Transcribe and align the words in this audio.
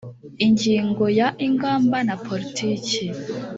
ingingo 0.45 1.03
ya 1.19 1.27
ingamba 1.45 1.97
na 2.07 2.15
politiki 2.27 3.03